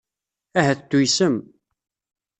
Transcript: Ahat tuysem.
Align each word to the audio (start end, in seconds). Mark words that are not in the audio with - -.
Ahat 0.59 0.81
tuysem. 0.89 1.35